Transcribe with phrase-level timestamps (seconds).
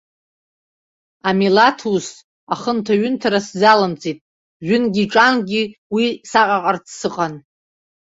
[1.29, 2.07] Амилаҭ ус
[2.53, 4.19] ахынҭаҩынҭара сзалымҵит,
[4.65, 5.63] жәынгьыҿангьы
[5.95, 7.33] уи саҟаҟарц сыҟан.